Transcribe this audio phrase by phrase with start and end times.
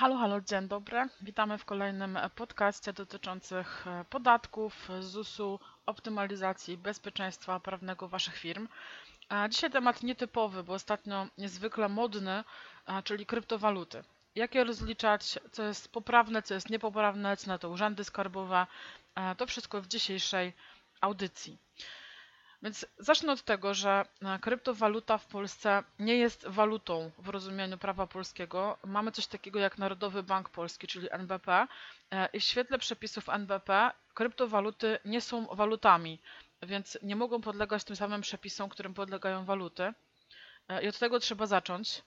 [0.00, 1.08] Halo, halo, dzień dobry.
[1.20, 8.68] Witamy w kolejnym podcaście dotyczących e, podatków, ZUS-u, optymalizacji bezpieczeństwa prawnego Waszych firm.
[9.32, 12.44] E, Dzisiaj temat nietypowy, bo ostatnio niezwykle modny,
[12.86, 14.04] e, czyli kryptowaluty.
[14.34, 18.66] Jak je rozliczać, co jest poprawne, co jest niepoprawne, co na to urzędy skarbowe,
[19.36, 20.52] to wszystko w dzisiejszej
[21.00, 21.58] audycji.
[22.62, 28.06] Więc zacznę od tego, że e, kryptowaluta w Polsce nie jest walutą w rozumieniu prawa
[28.06, 28.78] polskiego.
[28.84, 31.66] Mamy coś takiego jak Narodowy Bank Polski, czyli NBP.
[32.10, 36.20] E, I w świetle przepisów NBP kryptowaluty nie są walutami,
[36.62, 39.92] więc nie mogą podlegać tym samym przepisom, którym podlegają waluty.
[40.68, 42.02] E, I od tego trzeba zacząć.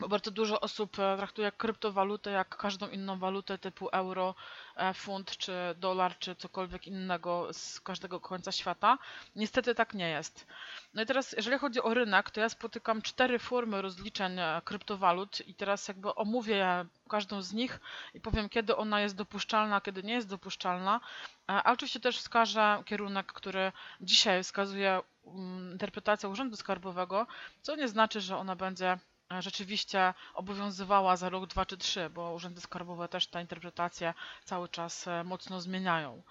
[0.00, 4.34] Bo bardzo dużo osób e, traktuje kryptowalutę jak każdą inną walutę typu euro,
[4.76, 8.98] e, funt czy dolar czy cokolwiek innego z każdego końca świata.
[9.36, 10.46] Niestety tak nie jest.
[10.94, 15.48] No i teraz, jeżeli chodzi o rynek, to ja spotykam cztery formy rozliczeń e, kryptowalut
[15.48, 17.80] i teraz jakby omówię każdą z nich
[18.14, 21.00] i powiem, kiedy ona jest dopuszczalna, kiedy nie jest dopuszczalna.
[21.46, 27.26] A oczywiście też wskażę kierunek, który dzisiaj wskazuje mm, interpretacja Urzędu Skarbowego,
[27.62, 28.98] co nie znaczy, że ona będzie
[29.38, 35.08] rzeczywiście obowiązywała za rok, dwa czy trzy, bo urzędy skarbowe też te interpretacje cały czas
[35.08, 36.22] e, mocno zmieniają.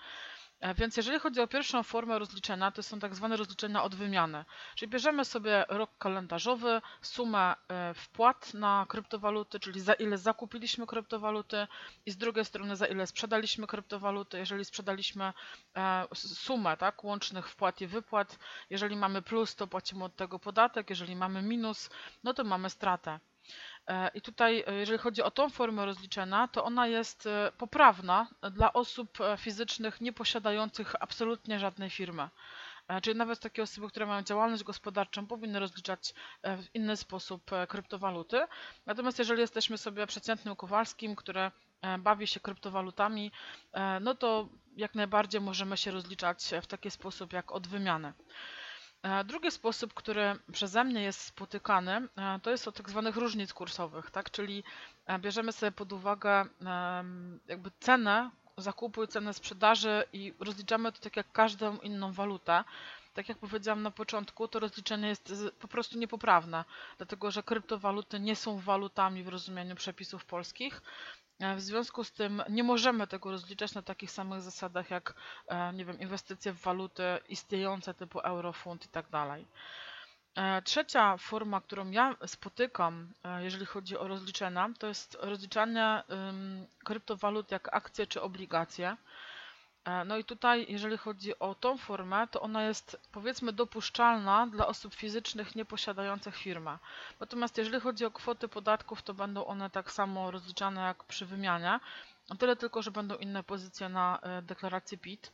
[0.59, 4.45] E, więc jeżeli chodzi o pierwszą formę rozliczenia, to są tak zwane rozliczenia od wymiany.
[4.75, 11.67] Czyli bierzemy sobie rok kalendarzowy, sumę e, wpłat na kryptowaluty, czyli za ile zakupiliśmy kryptowaluty
[12.05, 14.37] i z drugiej strony za ile sprzedaliśmy kryptowaluty.
[14.37, 15.33] Jeżeli sprzedaliśmy
[15.77, 20.89] e, sumę tak, łącznych wpłat i wypłat, jeżeli mamy plus, to płacimy od tego podatek,
[20.89, 21.89] jeżeli mamy minus,
[22.23, 23.19] no to mamy stratę.
[23.87, 28.27] E, I tutaj, e, jeżeli chodzi o tą formę rozliczenia, to ona jest e, poprawna
[28.51, 32.29] dla osób fizycznych nieposiadających absolutnie żadnej firmy.
[33.01, 36.13] Czyli nawet takie osoby, które mają działalność gospodarczą, powinny rozliczać
[36.43, 38.41] w inny sposób kryptowaluty.
[38.85, 41.51] Natomiast jeżeli jesteśmy sobie przeciętnym Kowalskim, który
[41.99, 43.31] bawi się kryptowalutami,
[44.01, 48.13] no to jak najbardziej możemy się rozliczać w taki sposób jak od wymiany.
[49.25, 54.11] Drugi sposób, który przeze mnie jest spotykany, e, to jest od tak zwanych różnic kursowych,
[54.11, 54.31] tak?
[54.31, 54.63] czyli
[55.05, 56.45] e, bierzemy sobie pod uwagę
[57.47, 62.63] jakby cenę zakupu i cenę sprzedaży i rozliczamy to tak jak każdą inną walutę.
[63.13, 66.65] Tak jak powiedziałam na początku, to rozliczenie jest po prostu niepoprawne,
[66.97, 70.81] dlatego że kryptowaluty nie są walutami w rozumieniu przepisów polskich,
[71.39, 75.13] w związku z tym nie możemy tego rozliczać na takich samych zasadach jak
[75.47, 79.45] e, nie wiem, inwestycje w waluty istniejące typu euro, funt i tak dalej.
[80.35, 86.03] E, trzecia forma, którą ja spotykam, jeżeli chodzi o rozliczenia, to jest rozliczanie
[86.83, 88.97] kryptowalut jak akcje czy obligacje.
[89.87, 94.67] E, no i tutaj, jeżeli chodzi o tą formę, to ona jest powiedzmy dopuszczalna dla
[94.67, 96.77] osób fizycznych nieposiadających firmę.
[97.19, 101.79] Natomiast jeżeli chodzi o kwoty podatków, to będą one tak samo rozliczane jak przy wymianie.
[102.39, 105.31] Tyle tylko, że będą inne pozycje na e, deklaracji PIT.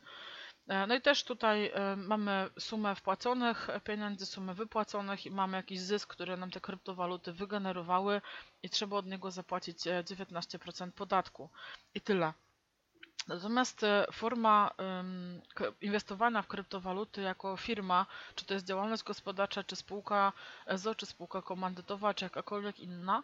[0.68, 6.08] E, no i też tutaj mamy sumę wpłaconych pieniędzy, sumę wypłaconych i mamy jakiś zysk,
[6.08, 8.20] który nam te kryptowaluty wygenerowały
[8.62, 11.48] i trzeba od niego zapłacić 19% podatku.
[11.94, 12.32] I tyle.
[13.26, 14.70] Natomiast e, forma
[15.80, 20.32] inwestowania w kryptowaluty jako firma, czy to jest działalność gospodarcza, czy spółka
[20.66, 23.22] EZO, czy spółka komandytowa, czy jakakolwiek inna,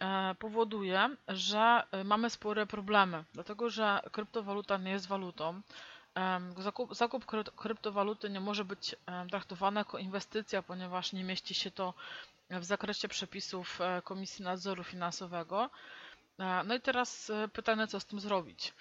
[0.00, 5.60] e, powoduje, że e, mamy spore problemy, dlatego że kryptowaluta nie jest walutą.
[6.58, 7.24] Zakup, zakup
[7.56, 8.96] kryptowaluty nie może być
[9.30, 11.94] traktowany jako inwestycja, ponieważ nie mieści się to
[12.50, 15.70] w zakresie przepisów Komisji Nadzoru Finansowego.
[16.64, 18.72] No i teraz pytanie, co z tym zrobić.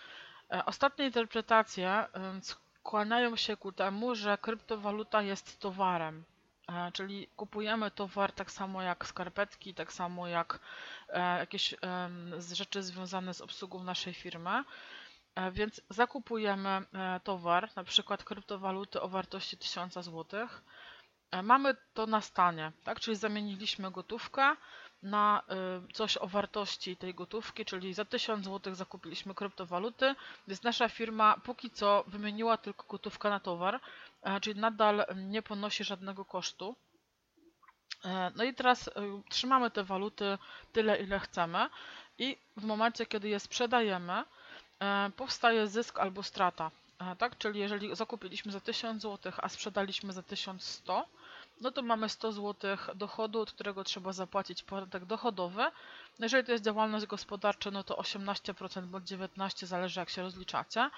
[0.52, 2.06] E, ostatnie interpretacje
[2.42, 6.24] skłaniają się ku temu, że kryptowaluta jest towarem.
[6.70, 10.60] E, czyli kupujemy towar tak samo jak skarpetki, tak samo jak
[11.10, 11.76] e, jakieś
[12.54, 14.64] rzeczy związane z obsługą naszej firmy.
[15.52, 16.82] Więc zakupujemy
[17.24, 20.48] towar, na przykład kryptowaluty o wartości 1000 zł.
[21.44, 23.00] Mamy to na stanie, tak?
[23.00, 24.56] czyli zamieniliśmy gotówkę
[25.04, 25.42] na
[25.90, 30.16] y, coś o wartości tej gotówki, czyli za 1000 zł zakupiliśmy kryptowaluty,
[30.48, 33.80] więc nasza firma póki co wymieniła tylko gotówkę na towar,
[34.22, 36.76] e, czyli nadal nie ponosi żadnego kosztu.
[38.06, 38.92] E, no i teraz y,
[39.30, 40.38] trzymamy te waluty
[40.74, 41.70] tyle, ile chcemy
[42.18, 44.24] i w momencie, kiedy je sprzedajemy,
[44.80, 46.72] e, powstaje zysk albo strata.
[47.18, 47.38] Tak?
[47.38, 51.06] Czyli jeżeli zakupiliśmy za 1000 zł, a sprzedaliśmy za 1100,
[51.62, 55.64] no to mamy 100 zł dochodu, od którego trzeba zapłacić podatek dochodowy.
[56.20, 60.90] Jeżeli to jest działalność gospodarcza, no to 18% bądź 19%, zależy jak się rozliczacie.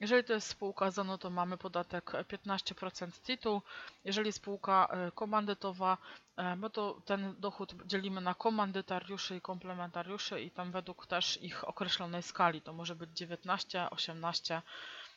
[0.00, 3.62] Jeżeli to jest spółka ZO, no to mamy podatek 15% tytuł.
[4.04, 5.98] Jeżeli spółka e, komandytowa,
[6.36, 11.68] e, bo to ten dochód dzielimy na komandytariuszy i komplementariuszy i tam według też ich
[11.68, 12.62] określonej skali.
[12.62, 14.62] To może być 19, 18,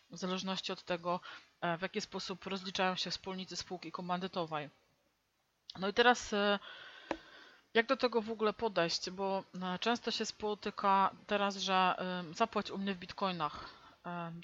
[0.10, 1.20] w zależności od tego,
[1.62, 4.70] e, w jaki sposób rozliczają się wspólnicy spółki komandytowej.
[5.80, 6.36] No i teraz
[7.74, 9.10] jak do tego w ogóle podejść?
[9.10, 9.44] Bo
[9.80, 11.96] często się spotyka teraz, że
[12.36, 13.80] zapłać u mnie w bitcoinach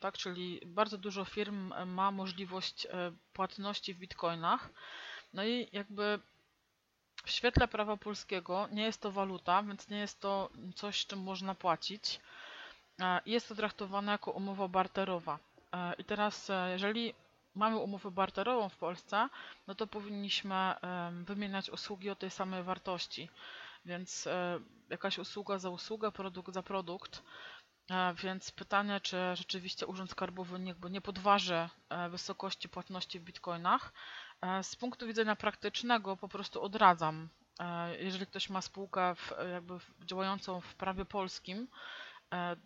[0.01, 0.17] tak?
[0.17, 4.69] Czyli bardzo dużo firm ma możliwość e, płatności w bitcoinach.
[5.33, 6.19] No i jakby
[7.25, 11.55] w świetle prawa polskiego nie jest to waluta, więc nie jest to coś, czym można
[11.55, 12.19] płacić.
[12.99, 15.39] E, jest to traktowane jako umowa barterowa.
[15.73, 17.13] E, I teraz, jeżeli
[17.55, 19.29] mamy umowę barterową w Polsce,
[19.67, 20.73] no to powinniśmy
[21.25, 23.29] wymieniać usługi o tej samej wartości.
[23.85, 24.27] Więc
[24.89, 27.23] jakaś usługa za usługę, produkt za produkt.
[28.23, 33.93] Więc pytanie, czy rzeczywiście Urząd Skarbowy jakby nie podważy e, wysokości płatności w bitcoinach.
[34.41, 37.29] E, z punktu widzenia praktycznego po prostu odradzam.
[37.59, 41.67] E, jeżeli ktoś ma spółkę w, jakby działającą w prawie polskim,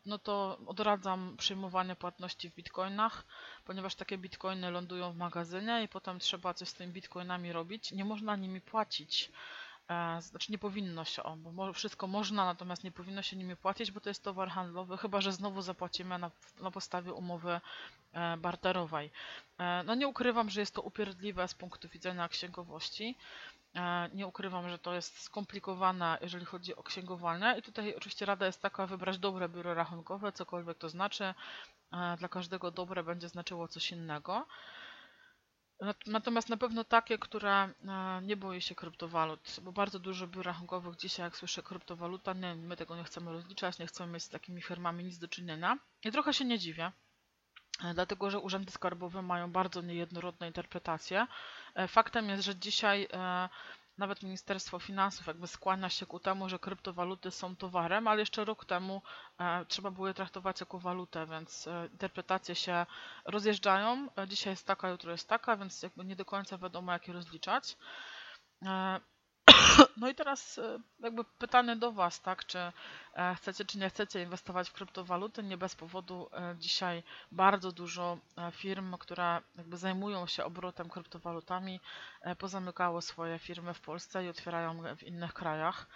[0.05, 3.25] no to odradzam przyjmowanie płatności w bitcoinach,
[3.65, 7.91] ponieważ takie bitcoiny lądują w magazynie i potem trzeba coś z tymi bitcoinami robić.
[7.91, 9.31] Nie można nimi płacić.
[9.89, 13.99] E, znaczy nie powinno się, bo wszystko można, natomiast nie powinno się nimi płacić, bo
[14.01, 16.31] to jest towar handlowy, chyba że znowu zapłacimy na,
[16.61, 17.61] na podstawie umowy
[18.13, 19.11] e, barterowej.
[19.57, 23.15] E, no nie ukrywam, że jest to upierdliwe z punktu widzenia księgowości.
[24.13, 28.61] Nie ukrywam, że to jest skomplikowane, jeżeli chodzi o księgowanie i tutaj oczywiście rada jest
[28.61, 31.33] taka, wybrać dobre biuro rachunkowe, cokolwiek to znaczy.
[32.17, 34.45] Dla każdego dobre będzie znaczyło coś innego.
[36.05, 37.69] Natomiast na pewno takie, które e,
[38.21, 42.77] nie boi się kryptowalut, bo bardzo dużo biur rachunkowych dzisiaj, jak słyszę kryptowaluta, nie, my
[42.77, 45.77] tego nie chcemy rozliczać, nie chcemy mieć z takimi firmami nic do czynienia.
[46.03, 46.91] I trochę się nie dziwię, e,
[47.93, 51.27] dlatego że urzędy skarbowe mają bardzo niejednorodne interpretacje.
[51.75, 53.07] E, faktem jest, że dzisiaj
[53.99, 58.65] nawet Ministerstwo Finansów jakby skłania się ku temu, że kryptowaluty są towarem, ale jeszcze rok
[58.65, 59.01] temu
[59.39, 62.85] e, trzeba było je traktować jako walutę, więc e, interpretacje się
[63.25, 64.07] rozjeżdżają.
[64.17, 67.13] E, dzisiaj jest taka, jutro jest taka, więc jakby nie do końca wiadomo, jak je
[67.13, 67.77] rozliczać.
[69.97, 72.59] No i teraz e, jakby pytanie do Was, tak, czy
[73.13, 75.43] e, chcecie, czy nie chcecie inwestować w kryptowaluty?
[75.43, 78.17] Nie bez powodu e, dzisiaj bardzo dużo
[78.51, 81.79] firm, które jakby zajmują się obrotem kryptowalutami,
[82.37, 85.87] pozamykało swoje firmy w Polsce i otwierają w innych krajach.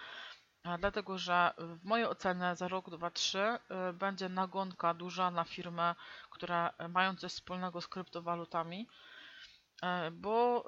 [0.80, 3.60] Dlatego, że w mojej ocenie za rok, dwa, trzy
[3.94, 5.96] będzie nagonka duża na firmy,
[6.30, 8.88] które mają coś wspólnego z kryptowalutami
[10.12, 10.66] bo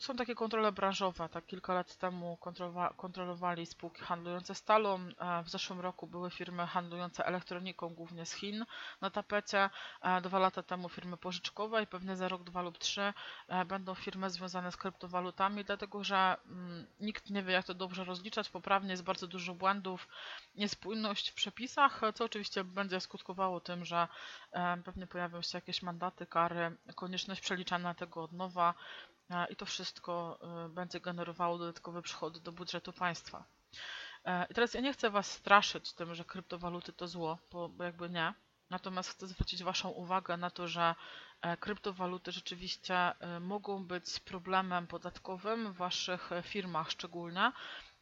[0.00, 1.28] są takie kontrole branżowe.
[1.28, 2.38] Tak kilka lat temu
[2.96, 4.98] kontrolowali spółki handlujące stalą.
[5.44, 8.64] W zeszłym roku były firmy handlujące elektroniką, głównie z Chin
[9.00, 9.70] na tapecie.
[10.22, 13.12] Dwa lata temu firmy pożyczkowe i pewnie za rok, dwa lub trzy
[13.48, 18.04] e, będą firmy związane z kryptowalutami, dlatego że mm, nikt nie wie, jak to dobrze
[18.04, 18.48] rozliczać.
[18.50, 20.08] Poprawnie jest bardzo dużo błędów,
[20.54, 24.08] niespójność w przepisach, co oczywiście będzie skutkowało tym, że
[24.84, 28.51] pewnie pojawią się jakieś mandaty, kary, konieczność przeliczania tego od nowa
[29.50, 33.44] i to wszystko e, będzie generowało dodatkowe przychody do budżetu państwa.
[34.24, 38.10] E, I teraz ja nie chcę Was straszyć tym, że kryptowaluty to zło, bo, jakby
[38.10, 38.34] nie.
[38.70, 40.94] Natomiast chcę zwrócić Waszą uwagę na to, że
[41.40, 47.52] e, kryptowaluty rzeczywiście mogą być problemem podatkowym w Waszych firmach szczególnie,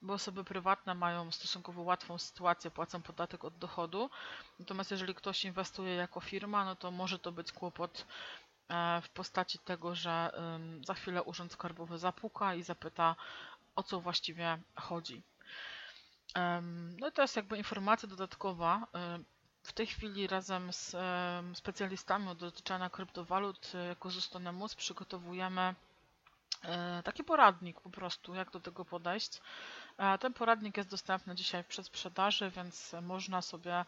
[0.03, 4.11] bo osoby prywatne mają stosunkowo łatwą sytuację, płacą podatek od dochodu.
[4.59, 8.50] Natomiast jeżeli ktoś inwestuje jako firma, no to może to być kłopot e,
[9.03, 10.31] w postaci tego, że
[10.87, 13.17] za chwilę Urząd Skarbowy zapuka i zapyta,
[13.77, 15.23] o co właściwie chodzi.
[16.99, 18.87] No i to jest jakby informacja dodatkowa.
[19.63, 20.97] W tej chwili razem z
[21.55, 25.75] specjalistami od dotyczenia kryptowalut jako Zustonemus przygotowujemy
[26.63, 29.41] e, taki poradnik po prostu, jak do tego podejść.
[30.21, 33.85] Ten poradnik jest dostępny dzisiaj w przedsprzedaży, więc można sobie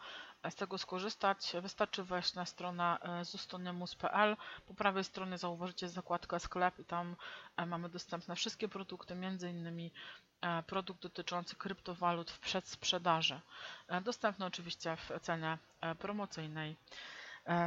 [0.49, 1.53] z tego skorzystać.
[1.61, 4.37] Wystarczy wejść na stronę e, zustonemus.pl.
[4.67, 7.15] Po prawej stronie zauważycie zakładkę sklep i tam
[7.57, 9.13] e, mamy dostępne wszystkie produkty,
[9.49, 9.91] innymi
[10.41, 13.39] e, produkt dotyczący kryptowalut w przedsprzedaży.
[14.03, 15.57] Dostępny oczywiście w cenie
[15.99, 16.75] promocyjnej.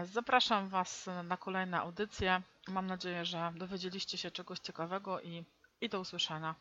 [0.05, 2.43] Zapraszam Was na kolejne audycje.
[2.69, 5.45] Mam nadzieję, że dowiedzieliście się czegoś ciekawego i,
[5.81, 6.55] i do usłyszenia.